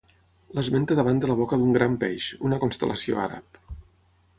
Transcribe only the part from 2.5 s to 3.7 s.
una constel·lació àrab.